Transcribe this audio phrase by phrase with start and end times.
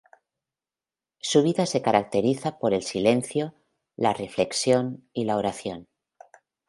[1.19, 3.53] Su vida se caracteriza por el silencio,
[3.95, 5.89] la reflexión y la oración.